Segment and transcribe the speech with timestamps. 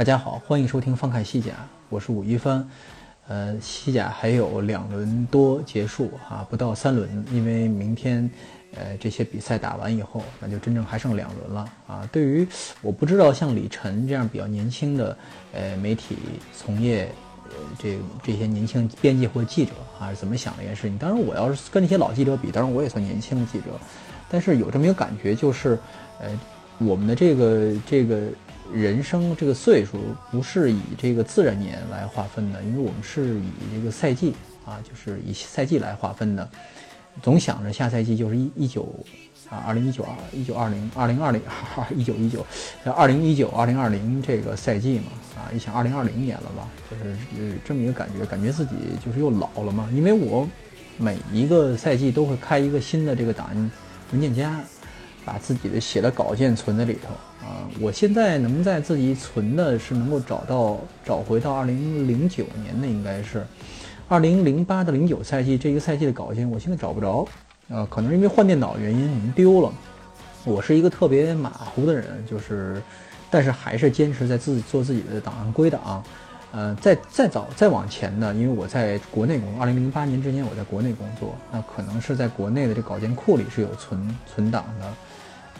[0.00, 1.52] 大家好，欢迎收听放看西甲，
[1.90, 2.66] 我是武一帆。
[3.28, 8.30] 呃，西甲还有两轮多结束啊，不到三轮，因为明天，
[8.74, 12.08] 呃，这些比赛打完以后，那就真正还剩两轮了啊。
[12.10, 12.48] 对于
[12.80, 15.14] 我不知道像李晨这样比较年轻的
[15.52, 16.16] 呃媒体
[16.56, 17.06] 从业，
[17.50, 20.96] 呃这这些年轻编辑或记者啊怎么想这件事情？
[20.96, 23.66] 当然，我要是跟那些老记者比，当然我也算年轻的记者，
[24.30, 25.78] 但是有这么一个感觉，就是
[26.20, 26.40] 呃，
[26.78, 28.28] 我们的这个这个。
[28.72, 29.98] 人生这个岁数
[30.30, 36.48] 不是以这个自然年来划分的，因为我们是以这个赛季啊，就是以赛季来划分的。
[37.20, 38.88] 总想着下赛季就是一一九
[39.50, 41.42] 啊，二零一九二一九二零二零二零
[41.96, 42.46] 一九一九，
[42.94, 49.88] 二零一九二零二零这个赛季嘛啊，一想二零二零年了吧，就是这么一个感觉，感觉自己就是又老了嘛。
[49.92, 50.48] 因为我
[50.98, 53.70] 每一个赛季都会开一个新的这个档案
[54.12, 54.60] 文件夹，
[55.24, 57.12] 把自己的写的稿件存在里头。
[57.42, 63.46] 啊，我现在能在自己存的是能够找到找回到二零零九年的应该是
[64.08, 67.26] 二零零八到零九赛季这一个赛季的稿件，我现在找不着，
[67.68, 69.72] 呃，可能是因为换电脑原因已经丢了。
[70.44, 72.82] 我是一个特别马虎的人，就是，
[73.30, 76.02] 但是还是坚持在自己做自己的档案归档。
[76.52, 84.92] 呃，再再早再往前呢，因为我在国内工作，二零零八年之前我在国内工作，那可能是在国内的这稿件库里是有存存档的。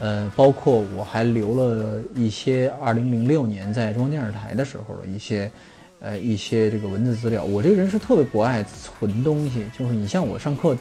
[0.00, 5.50] 呃，包括我还留了一些二零零六年在中央电视台的时候的一些，
[6.00, 7.44] 呃，一些这个文字资料。
[7.44, 10.74] 我这个人是特别不爱存东西，就是你像我上课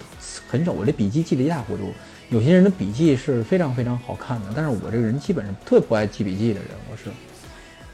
[0.47, 1.91] 很少，我这笔记记得一塌糊涂。
[2.29, 7.09] 有些人的笔记是非常非常好看的，但是我这个人基本上特别不爱记笔记的人，我是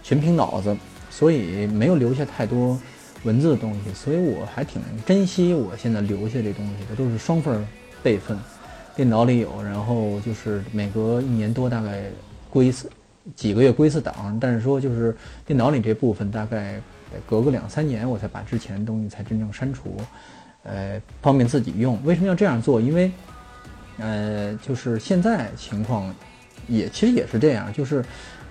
[0.04, 0.78] 全凭脑子，
[1.10, 2.80] 所以没有留下太多
[3.24, 3.94] 文字的东西。
[3.96, 7.66] 所以我还挺珍惜我现在留下这东西的，都是双份
[8.04, 8.38] 备份。
[8.96, 12.06] 电脑里有，然后就是每隔一年多大概
[12.50, 12.90] 归一次，
[13.36, 14.38] 几个月归一次档。
[14.40, 16.80] 但是说就是电脑里这部分大概
[17.28, 19.98] 隔个两三年，我才把之前的东西才真正删除，
[20.64, 22.00] 呃，方便自己用。
[22.06, 22.80] 为什么要这样做？
[22.80, 23.12] 因为，
[23.98, 26.16] 呃，就是现在情况
[26.70, 28.04] 也其实也是这样，就是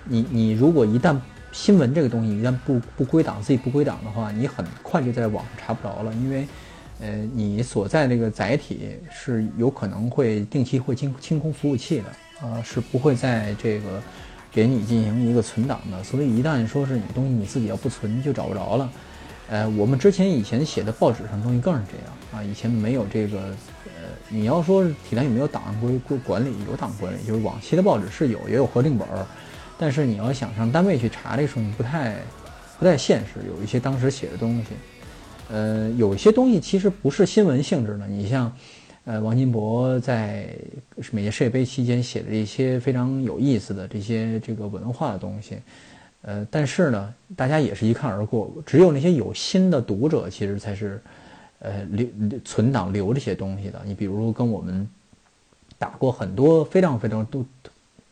[0.03, 1.17] 你你如果一旦
[1.51, 6.45] 新闻这个东西一旦不不归档，自己不归档的话，你很快就在网上查不着了，因为。
[7.01, 12.05] 呃，你所在那个载体是有可能会定期会清清空服务器的，
[12.41, 14.01] 呃，是不会在这个
[14.51, 16.03] 给你进行一个存档的。
[16.03, 18.89] 所以一旦说是你东西你自己要不存就找不着了。
[19.47, 23.39] 呃，我们之前以前写的报纸上东西更是这样啊，以前没有这个，
[23.85, 29.23] 呃，你要说体坛有没有档案归管管理，有档案管理，就是往期的报纸是有，也有核定本儿，
[29.77, 32.15] 但是你要想上单位去查这时候，你不太
[32.79, 34.69] 不太现实，有一些当时写的东西。
[35.47, 38.07] 呃，有些东西其实不是新闻性质的。
[38.07, 38.51] 你像，
[39.03, 40.49] 呃，王金博在
[41.11, 45.59] 每届世界杯期间写的一些非常有意思的这些这个文化的东西，
[46.23, 48.51] 呃，但是呢，大家也是一看而过。
[48.65, 50.99] 只有那些有心的读者，其实才是，
[51.59, 52.07] 呃，留
[52.43, 53.79] 存档留这些东西的。
[53.85, 54.89] 你比如跟我们
[55.77, 57.45] 打过很多非常非常多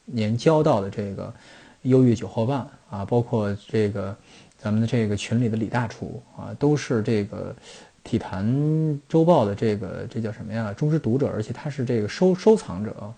[0.06, 1.34] 年交道的这个
[1.82, 4.16] 忧郁九号半啊，包括这个。
[4.64, 7.54] 咱们的这个群里的李大厨啊，都是这个
[8.02, 8.48] 体坛
[9.10, 10.74] 周报的这个这叫什么呀？
[10.74, 13.14] 忠实读者，而且他是这个收收藏者。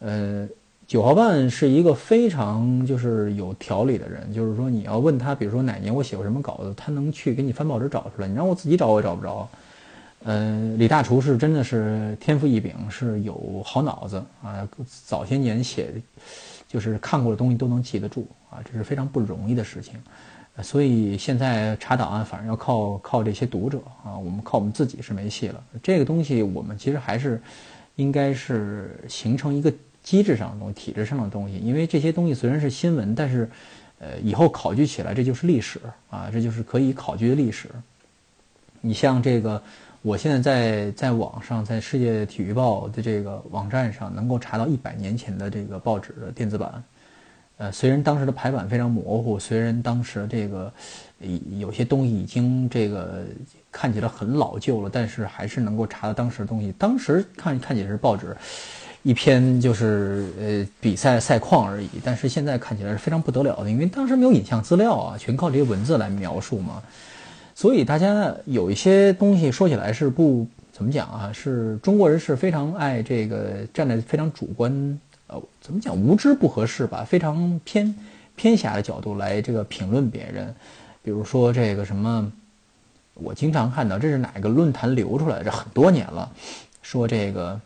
[0.00, 0.48] 呃，
[0.88, 8.26] 九号半是一个非常就是有条理的人，就是说你要问他，比如说哪年我写过什么稿子，他能去给你翻报纸找出来。
[8.26, 9.48] 你让我自己找，我也找不着。
[10.24, 14.68] 呃，李大厨是真的是天赋异禀，是有好脑子啊。
[15.06, 15.92] 早些年写，
[16.66, 19.94] 就是看过的东西都能记得住啊，这是非常不容易的事情。
[20.62, 25.62] 所以现在查档案反而要靠靠这些读者啊，我们靠我们自己是没戏了。
[25.82, 27.40] 这个东西我们其实还是
[27.96, 29.72] 应该是形成一个
[30.02, 31.58] 机制上的东西、体制上的东西。
[31.58, 33.48] 因为这些东西虽然是新闻，但是
[33.98, 37.68] 呃，以后考据起来这就是历史啊，这就是可以考据的历史。
[38.80, 39.60] 你像这个，
[40.02, 46.82] 我现在在在网上，在世界体育报的这个网站上，能够查到一百年前的这个报纸的电子版。
[47.58, 50.72] 呃，虽然当时的排版非常模糊，虽然当时这个
[51.58, 53.24] 有些东西已经这个
[53.72, 56.72] 看起来很老旧了，但是还是能够查到当时的东西。
[56.78, 58.36] 当时看看起来是报纸，
[59.02, 61.88] 一篇就是呃比赛赛况而已。
[62.04, 66.80] 但是现在看起来是非常不得了的，因为当时没有影像资料啊，全靠这些文字来描述嘛。
[67.56, 74.96] 所以大家有一些东西说起来是不怎么讲啊，是中国人是非常爱这个站在非常主观
[75.28, 77.94] 呃怎么讲无知不合适吧，非常偏
[78.36, 80.54] 偏狭的角度来这个评论别人。
[81.02, 82.30] 比如说这个什么，
[83.14, 86.30] 我经常看到这是哪个论坛流出来的，这很多年了，
[86.82, 87.58] 说这个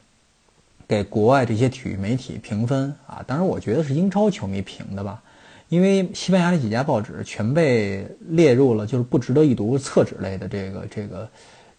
[0.86, 5.22] 给国外这些体育媒体评分啊，当然我觉得是英超球迷评的吧。
[5.68, 11.28] 因为西班牙那几家报纸全被列入了就是不值得一读厕纸类的这个这个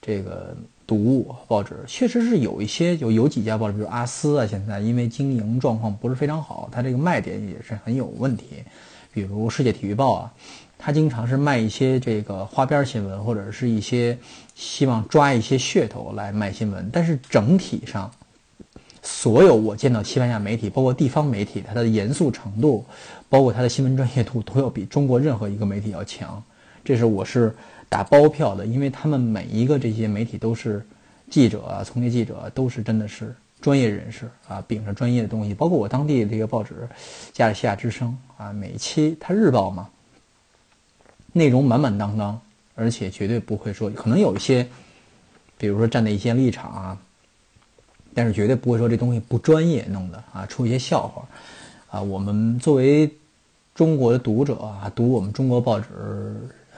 [0.02, 8.64] 这个读报纸，确实是有一些就有几家报纸，比如阿斯啊，现在因为经营状况不是非常好，它这个卖点也是很有问题。
[9.14, 10.34] 比如世界体育报啊，
[10.78, 14.18] 它经常是卖一些这个花边新闻，或者是一些
[14.56, 18.12] 希望抓一些噱头来卖新闻，但是整体上。
[19.06, 22.86] 所有我见到西班牙媒体，包括地方媒体，它的严肃程度，
[23.28, 26.42] 包括它的新闻专业度，都要比中国任何一个媒体要强。
[26.84, 27.54] 这是我是
[27.90, 30.86] 打包票的，因为他们每一个这些媒体都是
[31.30, 35.54] 记者啊，从业记者都是真的是专业人士啊，秉着专业的东西。
[35.54, 36.74] 包括我当地这个报纸
[37.32, 39.90] 《加利西亚之声》啊，每期它日报嘛，
[41.32, 42.40] 内容满满当当，
[42.76, 44.68] 而且绝对不会说可能有一些，
[45.58, 46.98] 比如说站在一些立场啊。
[48.16, 51.28] 但是绝对不会说这东西不专业弄的啊，出一些笑话，
[51.90, 53.12] 啊，我们作为
[53.74, 55.88] 中国的读者啊，读我们中国报纸，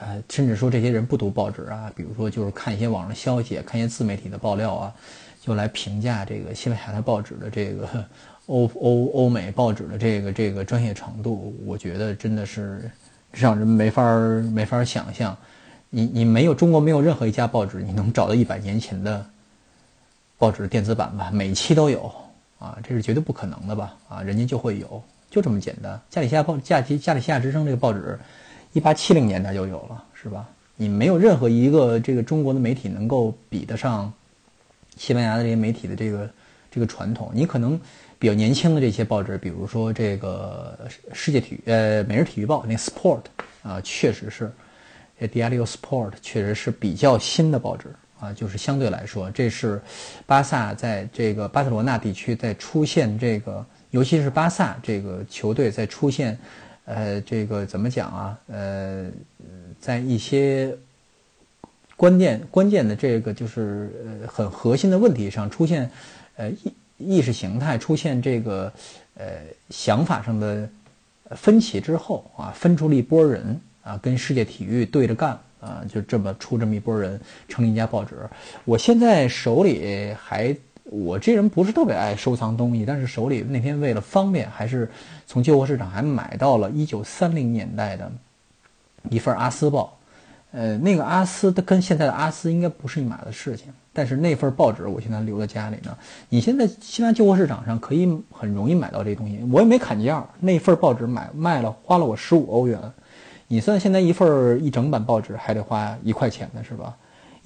[0.00, 4.94] 呃，甚至说这些人不读报纸啊，比如说就是看一些网上消息，看一些自媒体的爆料啊，
[5.40, 7.88] 就来评价这个西班牙的报纸的这个
[8.46, 12.90] 欧欧欧美报纸的这个这个专业程度，我觉得真的是
[13.32, 14.02] 让人没法
[14.52, 15.36] 没法想象，
[15.90, 19.26] 你你没有中国没有任何一家报纸你能找到一百年前的。
[20.38, 22.12] 报纸电子版吧，每期都有
[22.58, 23.94] 啊，这是绝对不可能的吧？
[24.06, 25.98] 啊，人家就会有，就这么简单。
[26.10, 28.18] 加里西亚报，加加加里西亚之声这个报纸，
[28.76, 30.46] 一八七零年代就有了，是吧？
[30.76, 34.12] 你没有任何一个这个中国的媒体能够比得上
[34.98, 36.30] 西班牙的这些媒体的这个
[36.70, 37.30] 这个传统。
[37.32, 37.80] 你可能
[38.18, 40.78] 比较年轻的这些报纸，比如说这个
[41.14, 43.22] 世界体育呃每日体育报那 Sport
[43.62, 44.52] 啊，确实是
[45.18, 47.88] ，Diario Sport 确实是比较新的报纸。
[48.20, 49.80] 啊，就是相对来说，这是
[50.26, 56.38] 巴萨在这个巴塞罗那地区在出现这个，尤其是巴萨这个球队在出现，
[56.86, 58.38] 呃，这个怎么讲啊？
[58.48, 59.10] 呃，
[59.78, 60.74] 在一些
[61.96, 63.92] 关键关键的这个就是
[64.22, 65.90] 呃很核心的问题上出现，
[66.36, 68.72] 呃意意识形态出现这个
[69.16, 69.26] 呃
[69.68, 70.66] 想法上的
[71.32, 75.38] 分歧之后啊，分出了一波人啊，跟世界体育对着干。
[75.58, 77.18] 啊，就这么出这么一波人，
[77.48, 78.14] 成立一家报纸。
[78.64, 80.54] 我现在手里还，
[80.90, 84.88] 我这人不是特别爱收藏东西，但是手里那天为了方便，还是
[85.26, 88.10] 从旧货市场还买到了一九三零年代的
[89.10, 89.92] 一份阿斯报。
[90.52, 95.94] 呃，那个阿斯它跟现在的阿斯应该不是一码的事情，但是那份报纸我现在留在家里呢。
[96.28, 100.24] 你现在西安旧货市场上可以很容易买到这东西，我也没砍价。
[100.40, 102.80] 那份报纸买卖了，花了我十五欧元。
[103.48, 106.96] 你算现在一份一整版报纸还得花一块钱呢，是吧？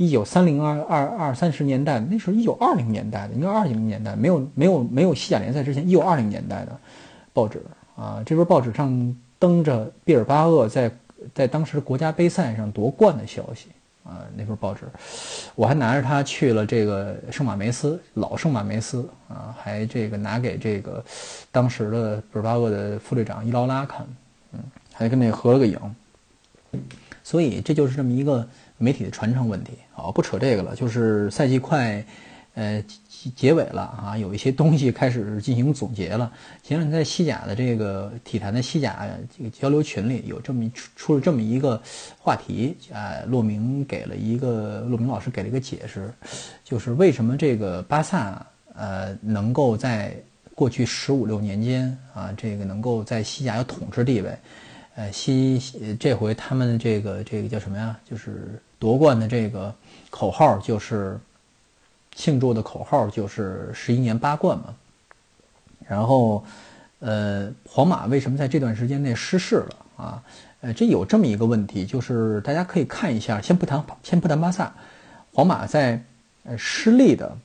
[0.00, 6.74] 一九三零二二二三十年代，那时候一九二零年代的，应该二零年代没有没有没有西甲联赛之前，一九二零年代的
[7.34, 7.62] 报纸
[7.96, 10.90] 啊，这份报纸上登着毕尔巴鄂在
[11.34, 13.68] 在当时国家杯赛上夺冠的消息
[14.02, 14.84] 啊，那份报纸，
[15.54, 21.04] 我还拿着它去了这个圣马梅斯老圣马梅斯啊，还这个拿给这个
[21.52, 24.06] 当时的毕尔巴鄂的副队长伊劳拉看，
[24.52, 24.60] 嗯。
[24.92, 25.78] 还跟那合了个影，
[27.22, 28.46] 所以这就是这么一个
[28.80, 29.72] 媒体的传承问题。
[29.92, 32.02] 好，不扯这个了，就是赛季快，
[32.54, 36.32] 呃，结结尾了啊，有一些东西开始进行总结了。
[36.62, 39.06] 前两天在西甲的这个体坛的西甲
[39.36, 41.80] 这个交流群里，有这么出了这么一个
[42.18, 46.10] 话题啊，骆明给了一个骆明老师给了一个解释，
[46.64, 48.44] 就是为什么这个巴萨
[48.74, 50.16] 呃能够在
[50.54, 54.34] 过去十五六年间啊，这个能够在西甲有统治地位。
[54.96, 55.62] 呃，西
[56.00, 57.98] 这回他们这个这个叫什么呀？
[58.04, 59.72] 就是夺冠的这个
[60.08, 61.20] 口号，就是
[62.14, 64.74] 庆祝的口号，就是十一年八冠嘛。
[65.86, 66.42] 然后，
[67.00, 70.22] 呃，皇马为什么在这段时间内失势了啊？
[70.62, 74.72] 呃，这有这么一个问题，就是大家可以看一下，先不谈先不谈巴萨，
[75.32, 76.02] 皇马在
[76.44, 77.36] 呃失利的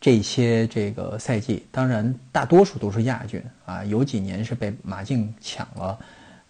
[0.00, 5.98] 这些这个赛季，当然大多数都是亚军啊，有几年是被马竞抢了。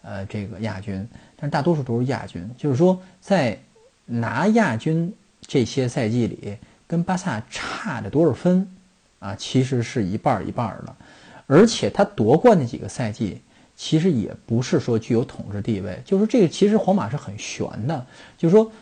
[0.07, 1.09] 呃，这个亚军，
[1.45, 2.49] 但大多数都是亚军。
[2.57, 3.59] 就是说，在
[4.07, 8.67] 拿亚军这些赛季里，跟巴萨差的多少分
[9.19, 10.97] 啊，其实是一半一半的，
[11.47, 13.43] 而且他夺冠那几个赛季，
[13.77, 18.07] 其实也不是说具有统治地位，就是这个其实皇马是很悬的，
[18.39, 18.73] 就是说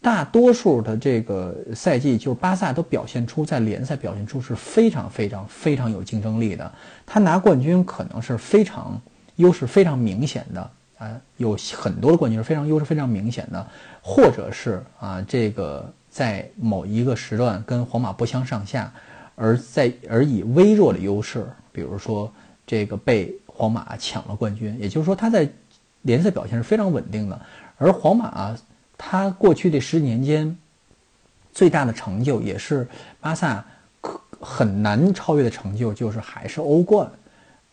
[0.00, 6.72] 大多数的这个赛季，就是巴萨都表现出在联赛表现出是非常非常非常有竞争力的，
[7.04, 8.98] 他拿冠军可能是非常
[9.36, 10.70] 优势非常明显的。
[10.98, 13.66] 啊，有很多的冠军是非常优势非常明显的，
[14.02, 18.92] 或者是啊，这个在某一个时段跟皇马不相上下，
[19.36, 22.30] 而在而以微弱的优势，比如说
[22.66, 25.48] 这个被皇马抢了冠军，也就是说他在
[26.02, 27.40] 联赛表现是非常稳定的。
[27.76, 28.56] 而皇马
[28.96, 30.58] 他过去这十几年间
[31.52, 32.88] 最大的成就，也是
[33.20, 33.64] 巴萨
[34.00, 37.08] 可很难超越的成就，就是还是欧冠。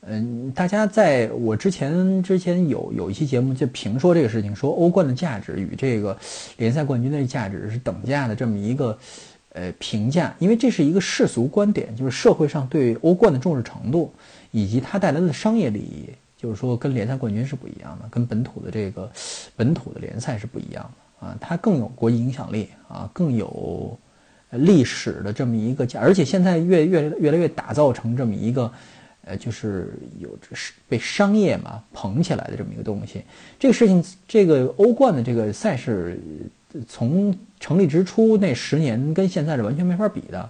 [0.07, 6.15] 嗯，大家在我之前之前有有一期节目就评说这个事情，说欧冠的价值与这个
[6.57, 8.95] 联赛冠军的价值是等价的这么一个
[9.53, 14.13] 呃评价，因为这是一个世俗观点，就是社会上对欧冠的重视程度
[14.51, 19.12] 以及它带来的商业利益，就是说跟联赛冠军是不一样的，跟本土的这个
[19.55, 20.83] 本土的联赛是不一样
[21.19, 23.97] 的啊，它更有国际影响力啊，更有
[24.51, 28.71] 历史的这么一个价，而且现在越越越来越打造成这么一个。
[29.27, 33.24] 呃，就是有这是被商业嘛捧起来的这么一个东西。
[33.60, 36.20] 这个事情，这个欧冠的这个赛事，
[36.88, 40.50] 从成立之初那十年跟现在是完全没法比的。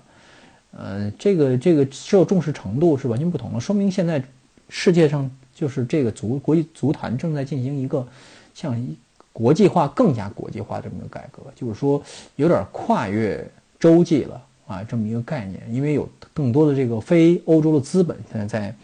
[0.78, 4.22] 呃，这个这个受重视程度是完全不同的，说明现在
[4.68, 8.06] 世界上就是这个足国际足坛正在进行一个
[8.54, 8.76] 像
[9.32, 12.04] 国际化更加国际化这么一个改革，就是说
[12.36, 14.42] 有点跨越洲际了。
[14.68, 18.76] 啊，这么一个概念，因为有更多的这个非欧洲的资本现在在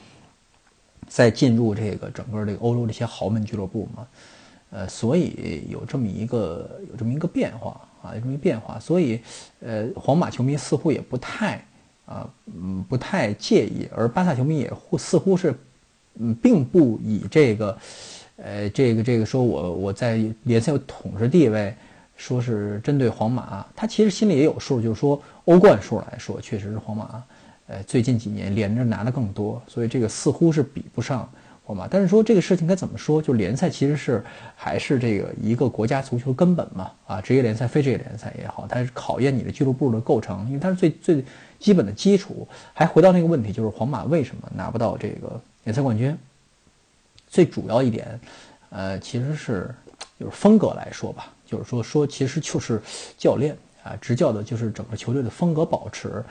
[1.07, 4.07] 在进入这个整个这个欧洲这些豪门俱乐部嘛，
[4.69, 9.19] 呃，所以有这么一个有这么一个变化啊，有这么一个变化，所以
[9.59, 11.65] 呃，皇马球迷似乎也不太
[12.05, 15.55] 啊，嗯，不太介意，而巴萨球迷也似乎是
[16.19, 17.77] 嗯，并不以这个
[18.37, 21.73] 呃，这个这个说我我在联赛有统治地位。
[22.21, 27.23] 说是针对皇马，他其实心里也有数，就是说欧冠数来说，确实是皇马，
[27.65, 31.27] 呃，最近几年连着拿的更多，所以这个似乎是比不上
[31.63, 31.87] 皇马。
[31.87, 33.19] 但是说这个事情该怎么说？
[33.19, 34.23] 就联赛其实是
[34.55, 41.25] 还是这个一个国家足球根本嘛，啊，职业联赛、非职业联赛也好，它是考验你的俱乐部的构成，因为它是最最
[41.57, 42.47] 基本的基础。
[42.71, 46.15] 还回到那个问题，就是皇马为什么拿不到这个联赛冠军？
[47.27, 48.19] 最主要一点，
[48.69, 49.73] 呃，其实是
[50.19, 51.33] 就是风格来说吧。
[51.51, 52.81] 就是说，说其实就是
[53.17, 56.23] 教练啊，执教的就是整个球队的风格保持。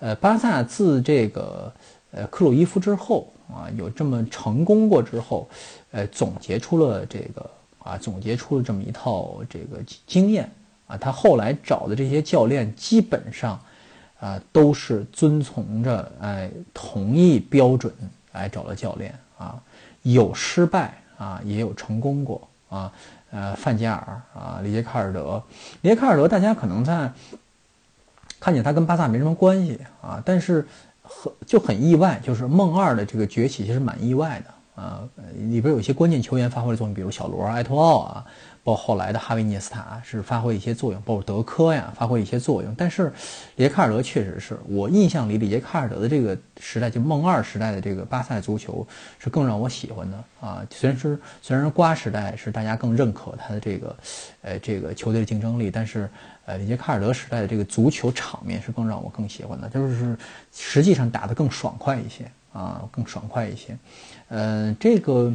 [0.00, 1.72] 呃，巴萨自这个
[2.10, 5.48] 呃克鲁伊夫之后啊，有这么成功过之后，
[5.92, 10.50] 呃，总结出了这个啊，总结出了这么一套这个经验
[10.88, 10.96] 啊。
[10.96, 13.60] 他后来找的这些教练基本上
[14.18, 17.92] 啊，都是遵从着哎同一标准
[18.32, 19.62] 来找的教练啊，
[20.02, 22.92] 有失败啊，也有成功过啊。
[23.34, 25.42] 呃，范加尔啊，里杰卡尔德，
[25.80, 27.12] 里杰卡尔德，大家可能在
[28.38, 30.64] 看见他跟巴萨没什么关系啊，但是
[31.02, 35.02] 很就很意外，就是梦二的这个崛起其实蛮意外的啊，
[35.34, 38.24] 里边有一些关键球员发挥的作用，比如小罗、埃托奥啊。
[38.64, 42.74] 包括后来的哈维涅斯塔是发挥一些作用，包括德科呀发挥一些作用。
[42.78, 43.12] 但是
[43.56, 48.86] 里杰卡尔德确实是我印象里里杰卡尔德的这个时代，就梦二时代的这个巴萨足球
[49.18, 50.66] 是更让我喜欢的啊。
[50.70, 53.96] 虽然是虽然瓜时代是大家更认可他的这个，
[54.40, 56.08] 呃，这个球队的竞争力，但是
[56.46, 60.16] 呃，里杰卡尔德时代的这个足球场面是更让我更喜欢的，就是
[60.54, 63.76] 实际上打得更爽快一些啊，更爽快一些。
[64.28, 65.30] 呃，这个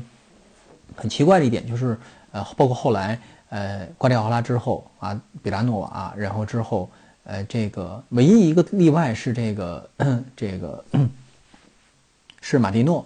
[0.95, 1.95] 很奇怪的一点就是。
[2.31, 3.19] 呃，包括后来，
[3.49, 6.89] 呃，瓜迪奥拉之后啊，比拉诺瓦，然后之后，
[7.23, 9.89] 呃，这个唯一一个例外是这个，
[10.35, 10.83] 这个
[12.41, 13.05] 是马蒂诺，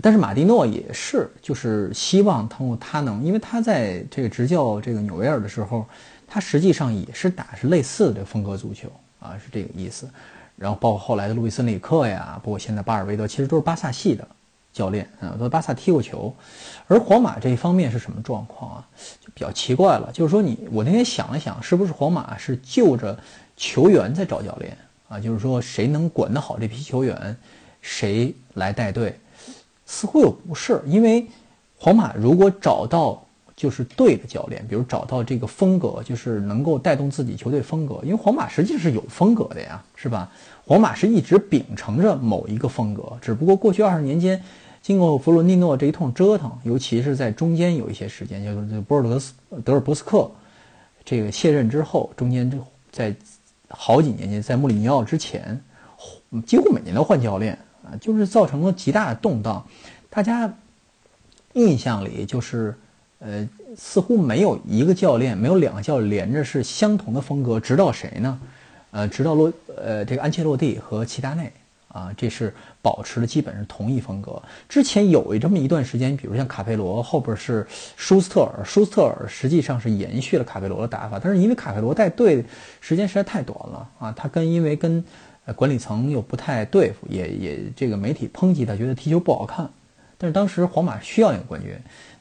[0.00, 5.86] 但是马蒂诺也是，就是希望通过他能，因为他在这个执教这个纽维尔的时候，
[6.26, 8.88] 他实际上也是打是类似的风格足球
[9.20, 10.08] 啊，是这个意思。
[10.56, 14.26] 然后包括后来的路易斯里克呀，包括现在巴尔韦德，其实都是巴萨系的。
[14.74, 16.34] 教练啊，在巴萨踢过球，
[16.88, 18.88] 而皇马这一方面是什么状况啊？
[19.20, 20.10] 就比较奇怪了。
[20.12, 23.16] 就是说，你我那天想了想，是不是皇马是就着
[23.56, 24.76] 球员在找教练
[25.08, 25.20] 啊？
[25.20, 27.36] 就是说，谁能管得好这批球员，
[27.80, 29.16] 谁来带队？
[29.86, 31.24] 似乎又不是，因为
[31.78, 40.28] 皇马如果找到就是对的教练，比如找到这个风格，就是能够带动自己球队风格，因为皇马实际是有风格的呀，是吧？
[40.66, 44.42] 皇马是一直秉承着某一个风格，只不过过去二十年间。
[44.84, 49.32] 经过弗洛尼诺这一通折腾，尤其是在中间有一些时间，就是博尔德斯
[49.64, 50.30] 德尔博斯克
[51.06, 52.58] 这个卸任之后，中间这
[52.92, 53.16] 在
[53.70, 55.58] 好几年间，在穆里尼奥之前，
[56.46, 59.66] 几乎每年都换教练啊，就是造成了极大的动荡。
[60.10, 60.52] 大家
[61.54, 62.76] 印象里就是，
[63.20, 68.38] 呃，似乎没有一个教练，没有两个教练连着是相同的风格，直到谁呢？
[68.90, 71.50] 呃，直到洛呃这个安切洛蒂和齐达内
[71.94, 74.42] 啊，这是保持的基本是同一风格。
[74.68, 77.64] 之前有这么一段时间，比如像卡佩罗，后边是
[77.96, 82.44] 舒斯特尔，舒斯特尔实际上是延续了卡佩罗的打法，但是因为卡佩罗带队
[82.80, 85.04] 时间实在太短了啊，他跟因为跟
[85.54, 89.70] 管理层又不太对付，也也这个媒体抨击他，觉得踢球不好看。
[90.18, 91.72] 但是当时皇马需要一个冠军，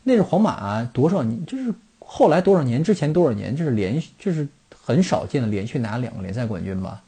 [0.03, 4.47] 那是皇马多少年，就是后来多少年之前多少年，就是连续，就是
[4.85, 7.01] 很少见的连续拿两个联赛冠军吧，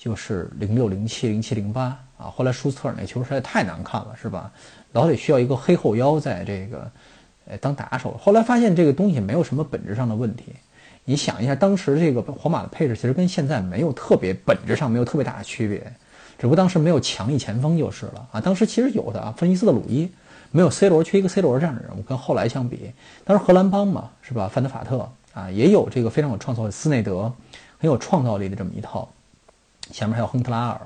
[0.00, 2.32] 就是零六、零七、零七、零八啊。
[2.34, 4.50] 后来舒斯特尔那球实在太难看了，是吧？
[4.92, 6.90] 老得需要一个黑后腰在这个
[7.46, 8.18] 呃当打手。
[8.18, 10.54] 后来发现这个东西没有什么本质上的问题。
[11.04, 15.78] 你想一下，当时这个皇马的配置其实跟现在没有特别本质上没有特别大的区别，
[16.38, 18.40] 只不过当时没有强力前锋就是了啊。
[18.40, 20.10] 当时其实有的啊，芬尼斯的鲁伊。
[20.52, 22.90] 没有 C 罗，缺一个 C 罗这样的人物，跟后来相比，
[23.24, 24.50] 当时荷兰帮嘛，是吧？
[24.52, 27.32] 范德法特啊，也有这个非常有创造力，斯内德
[27.78, 29.08] 很有创造力的这么一套，
[29.90, 30.80] 前面还有亨特拉尔，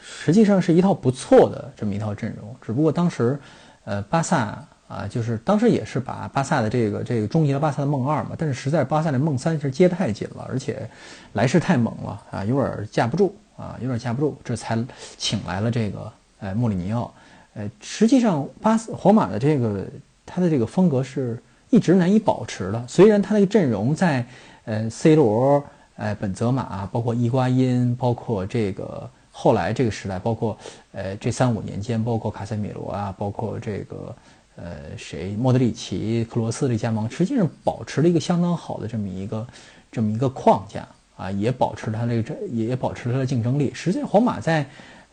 [0.00, 2.54] 实际上是一套不错的这么一套阵容。
[2.62, 3.38] 只不过当时，
[3.84, 10.88] 呃，巴萨啊，就是当时也是把巴萨的这个这个终结了巴萨的梦二嘛，但是实在巴萨的梦三是接得太紧了，而且
[11.34, 14.82] 来势太猛了啊，有点架不住啊，有点架不住，这才
[15.16, 17.12] 请来了这个呃莫里尼奥。
[17.54, 19.84] 呃，实际上巴斯皇马的这个
[20.24, 22.82] 他的这个风格是一直难以保持的。
[22.86, 24.24] 虽然他那个阵容在
[24.64, 25.62] 呃 C 罗、
[25.98, 30.56] 哎本泽马，包括伊瓜因，包括这个后来这个时代，包括
[30.92, 34.16] 呃这三五年间，包括卡塞米罗啊，包括这个
[34.56, 39.46] 呃谁莫德里奇、克罗斯的加盟，实际上保持了一个相当好的这么一个
[39.90, 40.86] 这么一个框架
[41.16, 43.72] 啊，也保持他这个也保持了他的竞争力。
[43.74, 44.64] 实际上皇马在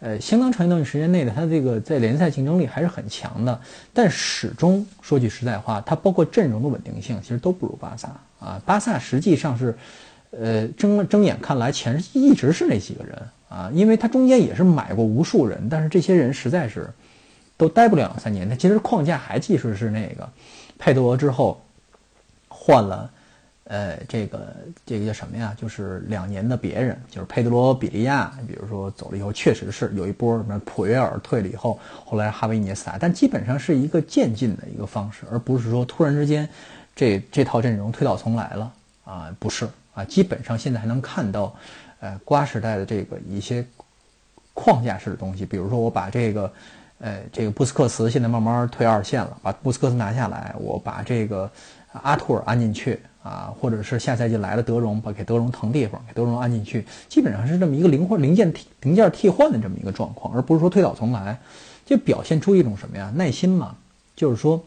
[0.01, 3.59] 呃，相当长一段时间内的，他这个在联赛竞争力还是很强的，
[3.91, 8.61] 但始终说句实在话，他包括阵容的稳定性，其实都不如巴萨啊。
[8.65, 9.75] 巴萨实际上是，
[10.39, 13.17] 呃，睁睁眼看来，前一直是那几个人
[13.49, 16.89] 啊，因为他中间也是买过无数人，但是这些人实在是
[17.57, 18.47] 都待不了两三年。
[18.49, 20.29] 他其实框架还继续是那个
[20.77, 21.61] 佩德罗之后
[22.47, 23.09] 换了。
[23.67, 25.51] 呃，这个这个叫什么呀？
[25.59, 36.47] 就是两年的别人，就是佩德罗、比利亚，比如说走了以后，确实是有一波什么普约尔退了以后，后来哈维涅斯塔，但基本上是一个渐进的一个方式，而不是说突然之间
[36.95, 38.71] 这这套阵容推倒重来了
[39.03, 41.55] 啊，不是啊，基本上现在还能看到，
[41.99, 43.65] 呃，瓜时代的这个一些
[44.53, 46.53] 框架式的东西，比如说我把这个，
[46.99, 51.49] 呃，这个布斯克茨现在慢慢退二线了，把布斯克茨拿下来，我把这个
[52.03, 52.99] 阿图尔安进去。
[53.25, 61.35] 啊，或者是下赛季来了德容，把给德容腾地方，给德容安进去，基本上是这么一个灵活零件替零件替换的这么一个状况，而不是说推倒重来，
[61.87, 63.11] 就表现出一种什么呀？
[63.15, 63.75] 耐心嘛，
[64.15, 64.63] 就是说，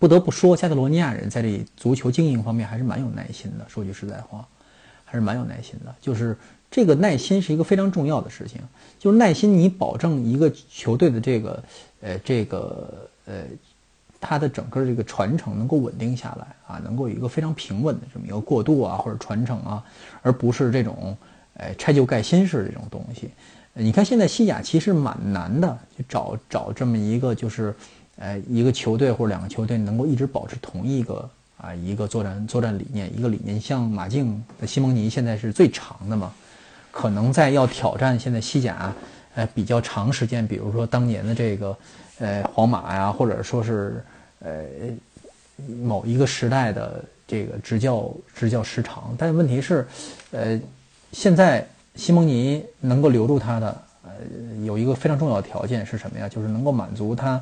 [0.00, 3.64] 不得不说，加泰罗尼亚人在这足球经营方面还是蛮有耐心的。
[3.68, 4.44] 说句实在话，
[5.04, 5.94] 还是蛮有耐心的。
[6.00, 6.36] 就是
[6.68, 8.60] 这个耐心是一个非常重要的事情，
[8.98, 11.62] 就是耐心，你保证一个球队的这个
[12.00, 13.44] 呃这个呃。
[14.22, 19.82] 它的整个这个传承能够稳定下来啊，能够有一个非常平稳的这么一个过渡啊，或者传承啊，
[20.20, 21.16] 而不是这种，
[21.54, 23.30] 呃拆旧盖新式这种东西。
[23.72, 27.74] 你看现在西甲其实蛮难的，就找找这么一个就是，
[28.20, 33.60] 呃，一个球队或者两个球队能够一直保持同一个啊一个作战作战理念，一个理念。
[33.60, 36.32] 像马竞的西蒙尼现在是最长的嘛，
[36.92, 38.94] 可能在要挑战现在西甲，
[39.34, 41.76] 呃比较长时间，比如说当年的这个。
[42.22, 44.04] 呃，皇马呀，或者说是
[44.40, 44.62] 呃
[45.82, 49.88] 某一个时代的这个执教执教时长，但问题是，
[50.30, 50.60] 呃，
[51.12, 54.10] 现在西蒙尼能够留住他的，呃，
[54.66, 56.28] 有一个非常重要的条件是什么呀？
[56.28, 57.40] 就是能够满足他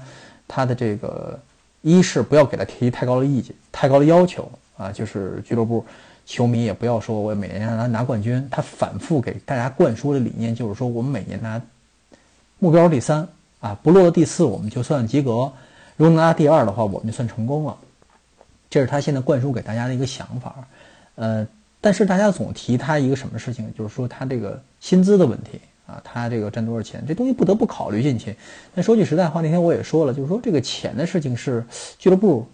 [0.48, 1.38] 他的这个，
[1.82, 5.84] 一是不要给他提太高的意见、太高的要求啊，就是俱乐部
[6.26, 11.62] 球迷也不要说我每年让他拿冠军，他反复给大家灌输的理念就是说，我们每年拿
[12.58, 13.28] 目标第三。
[13.60, 15.50] 啊，不落到第四，我们就算及格；
[15.96, 17.76] 如果拿第二的话，我们就算成功了。
[18.70, 20.64] 这是他现在灌输给大家的一个想法。
[21.16, 21.44] 呃，
[21.80, 28.36] 但是大家总提他一个什么事情，就是说他这个薪资的问题啊，他这个占多少钱，这东西不得不考虑进去。
[28.74, 31.64] 但说句实在话，那天我也说了，就是说这个钱的事情是
[31.98, 32.46] 俱乐部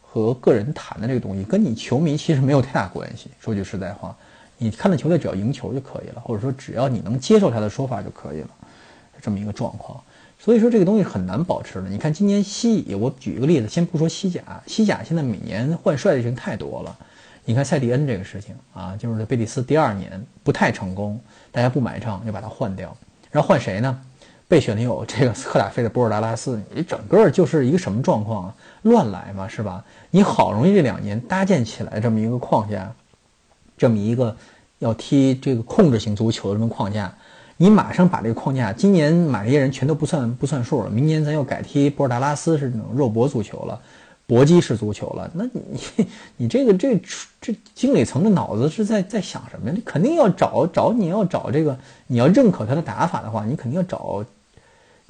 [0.00, 3.28] 和个人谈的这个东西，跟你球迷其实没有太大关系。
[3.38, 4.16] 说句实在话，
[4.56, 8.50] 你看的球队只要赢球就可以了，或者说只要你能接受他的说法就可以了，
[9.20, 10.02] 这么一个状况。
[10.38, 11.88] 所以说这个东西很难保持的。
[11.90, 16.98] 你看今年西乙，我举一个例子，先不说西甲，西甲现在每年换帅的人太多了，
[17.44, 22.96] 你看塞蒂恩这个事情啊，就是贝蒂斯第二年不太成功，大家不买账，就把他换掉，
[23.30, 24.00] 然后换谁呢？
[24.46, 28.54] 备选的有这个科塔费的波尔达拉斯，你整个就是一个什么状况啊？
[28.82, 29.84] 乱来嘛，是吧？
[30.10, 32.92] 你好容易这两年搭建起来这么一个框架，
[33.78, 34.36] 这么一个
[34.80, 37.14] 要踢这个控制型足球的这么框架，
[37.56, 43.80] 你马上把这个框架，今年买这些人全都不算不算数了，明年咱又改踢波尔达拉斯是那种肉搏足球了。
[44.30, 46.06] 搏击式足球了，那你
[46.38, 47.02] 你这个这
[47.40, 49.72] 这经理层的脑子是在在想什么呀？
[49.74, 54.24] 你肯定要找找你要找这个你要认可他的打法的话，你肯定要找，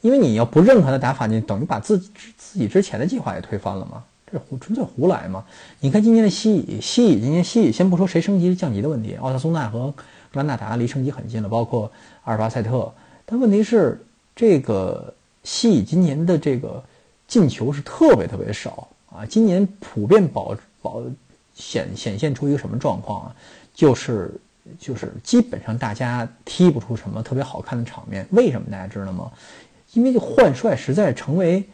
[0.00, 4.02] 因为你要不认可他的打法，你等于把自己自己之前的计划也推翻了嘛？
[4.32, 5.44] 这胡纯粹胡来嘛？
[5.80, 9.90] 你看今年的西乙，西乙今年西乙先不说谁升级降级的问题，奥萨苏纳和
[10.32, 11.92] 格兰纳达离升级很近了，包括
[12.24, 12.90] 阿尔巴塞特，
[13.26, 14.02] 但问题是
[14.34, 15.12] 这个
[15.44, 16.82] 西乙今年的这个
[17.28, 18.88] 进球是特别特别少。
[19.12, 21.02] 啊，今年普遍保保
[21.54, 23.34] 显显现出一个什么状况啊？
[23.74, 24.30] 就是
[24.78, 28.26] 就是基本上大家踢不出什么特别好看的场面。
[28.30, 29.30] 为什么大家知道吗？
[29.94, 31.64] 因为换帅实在成为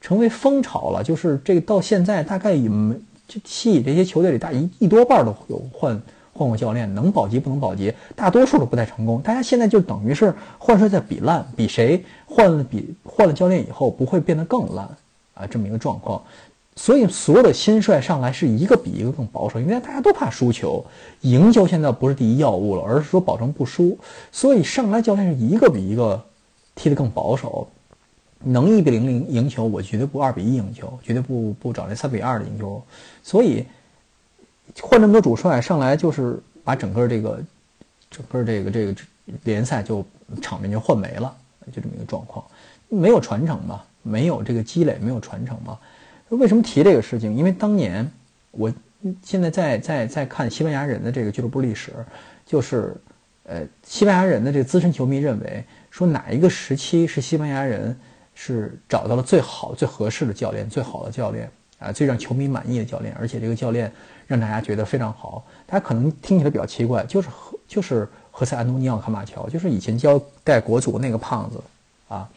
[0.00, 1.04] 成为风潮了。
[1.04, 2.94] 就是这个到现在大概也没
[3.28, 6.00] 就西这些球队里大一一多半都有换
[6.32, 9.20] 换过教练，能保级不能保级，大多数都不太成功。
[9.20, 14.88] 大家现在就等于是换帅在比烂，比谁换了比换了教练以后不会变得更烂
[15.34, 15.46] 啊？
[15.46, 16.22] 这么一个状况。
[16.82, 20.82] 所以，所有的新帅上来是一个比一个更保守，因为大家都怕输球，
[21.20, 23.98] 赢球现在不是第一要务了，而是说保证不输。
[24.32, 26.24] 所以上来教练是一个比一个
[26.74, 27.68] 踢得更保守，
[28.42, 32.82] 能一比零零赢球，我绝对不二比一赢球，绝对不不找那三比二的赢球。
[33.22, 33.66] 所以
[34.80, 37.38] 换这么多主帅上来，就是把整个这个
[38.10, 38.94] 整个这个这个
[39.44, 40.02] 联赛就
[40.40, 41.30] 场面就换没了，
[41.70, 42.42] 就这么一个状况，
[42.88, 45.78] 没有传承嘛，没有这个积累，没有传承嘛。
[46.30, 47.36] 为什么提这个事情？
[47.36, 48.08] 因为当年
[48.52, 48.72] 我
[49.22, 51.92] 现在在在在看西班牙人的这个俱乐部历史，
[52.46, 52.94] 就是
[53.44, 57.98] 呃，西班牙人的这个资深球迷认为说哪一个时期是西班牙人
[58.34, 63.90] 是找到了最好最合适的教练，最好的教练啊，最让球迷满意的教练，而且这个教练
[64.26, 65.44] 让大家觉得非常好。
[65.66, 71.60] 大家可能听起来比较奇怪，就是和就是何塞安东尼奥卡马乔，就是以前教带国足那个胖子
[72.08, 72.28] 啊，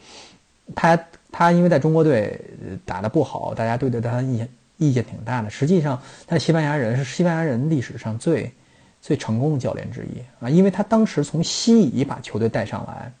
[0.74, 0.98] 他。
[1.36, 2.40] 他因为在中国队
[2.84, 5.50] 打得不好，大家对对他意见意见挺大的。
[5.50, 8.52] 实际上，他西班牙人是西班牙人历史上最
[9.02, 10.48] 最成功的教练之一啊！
[10.48, 13.12] 因为他当时从西乙把球队带上来，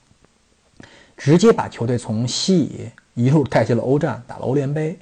[1.16, 4.96] 直接把球队从西乙一路带进了欧战，打了欧联杯，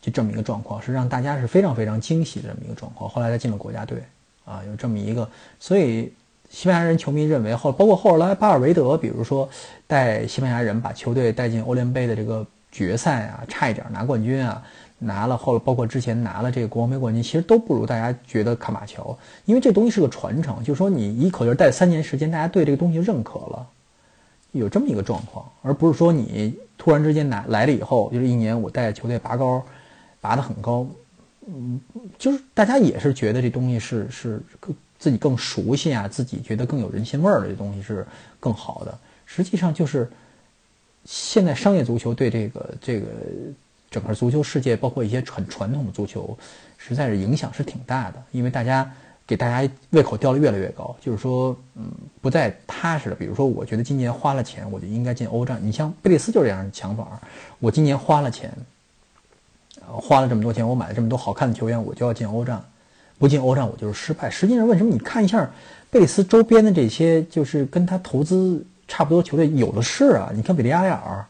[0.00, 3.10] 就这么一个状况，是让大家是非常非常惊喜的这么一个状况。
[3.10, 3.98] 后来他进了国家队
[4.44, 6.12] 啊，有这么一个，所以。
[6.52, 9.48] 西班牙人球迷认为，后包括后来巴尔维德，比如说
[9.86, 14.62] 带西班牙人把球队带进欧联杯的这个决赛啊，差一点拿冠军啊，
[14.98, 23.66] 拿了后包括之前拿了这个国王杯冠军，其实都不如大家觉得卡马乔，因为这东西是个传承，就是说你一口气带三年时间，大家对这个东西认可了，
[24.50, 29.64] 有这么一个状况，而不是说你突然之间拿来了以后，就是一年我带球队拔高，
[30.20, 30.86] 拔得很高，
[31.46, 31.80] 嗯，
[32.18, 34.42] 就是大家也是觉得这东西是是。
[35.02, 38.06] 自己更熟悉啊，自己觉得更有人情味儿的这东西是
[38.38, 38.96] 更好的。
[39.26, 40.08] 实际上就是，
[41.04, 43.08] 现在商业足球对这个这个
[43.90, 46.38] 整个足球世界，包括一些很传统的足球，
[46.78, 48.22] 实在是影响是挺大的。
[48.30, 48.88] 因为大家
[49.26, 53.16] 给大家胃口吊得越来越高，就是说，嗯，不再踏实了。
[53.16, 55.58] 比如说，我觉得今年花了钱，我就应该进欧战。
[55.60, 57.20] 你像贝利斯就是这样的想法，
[57.58, 58.56] 我今年花了钱，
[59.84, 62.62] 花了这么多钱，我买了这么多好看的球员，我就要进欧战。
[63.22, 64.28] 不进欧战我就是失败。
[64.28, 65.48] 实际上，为什么你看一下
[65.92, 70.32] 贝里斯周边的这些，就是跟他投资差不多球队有的是啊？
[70.34, 71.24] 你看比利亚雷尔，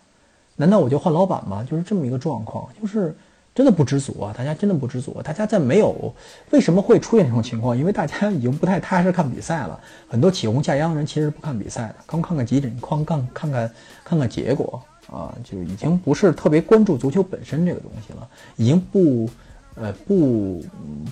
[0.57, 1.63] 难道我就换老板吗？
[1.71, 3.15] 就是这么一个状况，就是
[3.55, 4.35] 真的不知足啊！
[4.35, 5.21] 大家真的不知足。
[5.23, 6.15] 大家在没有
[6.49, 7.77] 为什么会出现这种情况？
[7.77, 9.79] 因为大家已经不太踏实看比赛了。
[10.09, 13.71] 很多起哄架秧的人其实不看比赛的，光看看集锦，哐看看看
[14.03, 18.27] 看看结果啊，就已经不是特别关注足球本身这个东西了，
[18.57, 19.29] 已经不。
[19.75, 20.63] 呃，不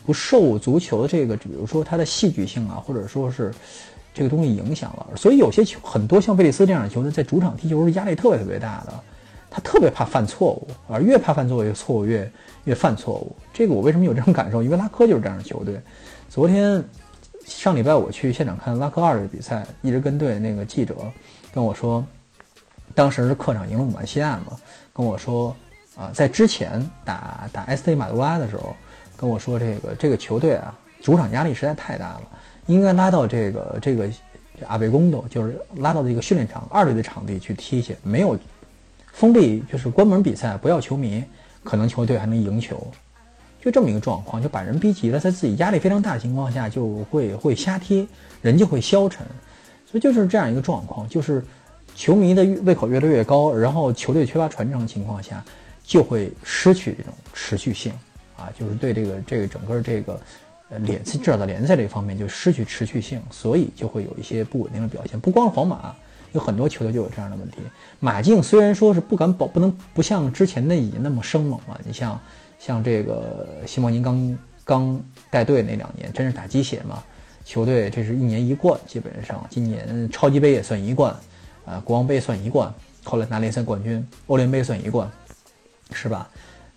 [0.05, 3.55] 不受足球的这个，比如说它的戏剧性啊，或者说是
[4.12, 8.92] 这个东西影响了，所以有些球很多像贝利斯这样的球队，在主场踢球是压力特别特别大的，
[9.49, 12.33] 他特别怕犯错误，而越怕犯错误，越错误越
[12.64, 13.35] 越犯错误。
[13.53, 14.62] 这个我为什么有这种感受？
[14.62, 15.81] 因为拉科就是这样的球队。
[16.29, 16.85] 昨天
[17.46, 20.94] 上礼拜我去现场看拉科二的比赛，一直跟队那个记者
[21.51, 22.05] 跟我说，
[22.94, 24.57] 当时是客场赢了马西亚嘛，
[24.92, 25.57] 跟我说。
[26.01, 28.75] 啊，在之前打打 S D 马杜拉的时候，
[29.19, 32.23] 跟我说这个这个球队啊，主场压力实在太大了，
[32.67, 34.09] 应该拉到这个这个
[34.67, 38.39] 阿贝贡多，就是拉到这个训练场二队的场地去踢去，没有
[39.13, 41.23] 封闭，就是关门比赛，不要球迷，
[41.63, 42.83] 可能球队还能赢球。
[43.63, 48.09] 就这么一个状况，就把人逼急了，在自己压力非常大的情况下，就会会瞎踢，
[48.41, 49.27] 人就会消沉，
[49.85, 51.45] 所以就是这样一个状况，就是
[51.95, 55.45] 球迷的胃口越来越高，然后球队缺乏传承的情况下，
[55.90, 57.92] 就会失去这种持续性
[58.37, 60.20] 啊，就是对这个这个整个这个
[60.68, 65.92] 呃联至少在联赛这方面就失去持续性，所以就会有一些不稳定的表现，不光是皇马。
[66.31, 67.57] 有很多球队就有这样的问题。
[67.98, 71.81] 马竞虽然说是不敢保，不能不像之前的已经那么生猛了。
[71.85, 72.20] 你像
[72.57, 77.03] 像这个西蒙尼刚刚带队那两年，真是打鸡血嘛。
[77.44, 81.12] 球队这是一年一冠，基本上今年超级杯也算一冠，
[81.66, 82.72] 啊，国王杯算一冠，
[83.03, 85.11] 后来拿联赛冠军，欧联杯算一冠，
[85.92, 86.29] 是吧？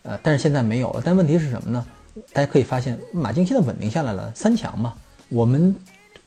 [0.03, 1.01] 呃，但是现在没有了。
[1.03, 1.85] 但问题是什么呢？
[2.31, 4.93] 大家可以发现，马竞现在稳定下来了，三强嘛。
[5.29, 5.75] 我们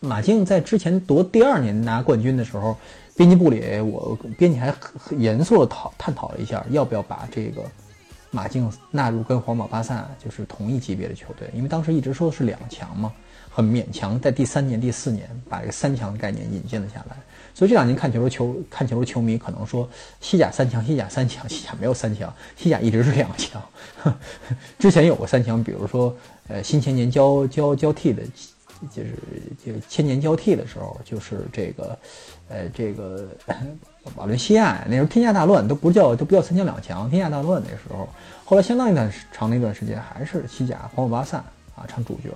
[0.00, 2.76] 马竞在之前夺第二年拿冠军的时候。
[3.18, 7.62] 编辑部里，我编辑还很严肃的讨探讨了一下，要不要把这个
[8.30, 13.10] 马竞纳入跟皇马、巴萨就是同一级别的球队，因为当时一直说的是两强嘛，
[13.48, 17.16] 很勉强在第三年、第四年把这个三强的概念引进了下来。
[17.56, 19.88] 所以这两年看球的球看球的球迷可能说
[20.20, 23.62] 西甲三强、西甲三强、西甲没有三强，西甲一直是两强。
[24.78, 26.14] 之前有过三强，比如说
[26.48, 28.22] 呃新千年交交交替的。
[28.94, 29.14] 就是
[29.64, 31.98] 就千年交替的时候，就是这个，
[32.50, 33.26] 呃，这个
[34.16, 38.06] 瓦伦西亚那时候天下大乱，都不叫都不叫三强两强，天下大乱那时候。
[38.44, 41.38] 后来相当一段长的一段时间，还是西甲皇马巴萨
[41.74, 42.28] 啊唱主角。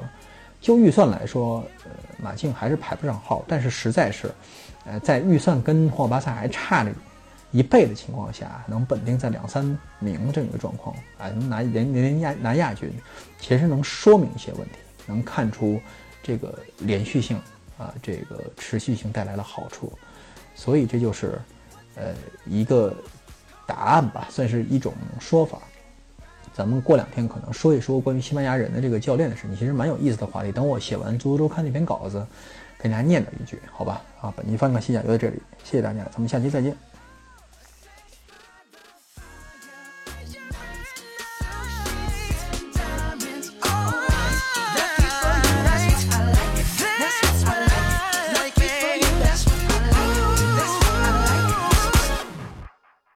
[0.61, 4.31] 就预算来说，呃，马竞还是排不上号，但是实在是，
[4.85, 6.93] 呃，在预算跟皇马巴萨还差了
[7.51, 9.65] 一倍的情况下，能稳定在两三
[9.99, 12.93] 名这么一个状况，啊，能拿连连亚拿亚军，
[13.41, 14.75] 其实能说明一些问题，
[15.07, 15.81] 能看出。
[16.23, 17.41] 这个连续性
[17.79, 19.91] 啊，这个持续性带来了好处，
[20.55, 21.41] 所以这就是，
[21.95, 22.13] 呃，
[22.45, 22.95] 一个
[23.67, 25.59] 答案吧，算是一种说法。
[26.53, 30.53] 咱们过两天可能说一说关于西班牙人的这个教练的事情，其实蛮有意思的话题。
[30.53, 32.27] 等我写完足球周刊那篇稿子，
[32.79, 34.03] 跟大家念叨一句，好吧？
[34.21, 36.90] 啊，本期翻看西甲就到这里，谢谢大家，咱们下期再见。